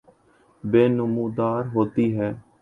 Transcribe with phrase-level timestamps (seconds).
[0.63, 2.31] بھی نمودار ہوتی ہیں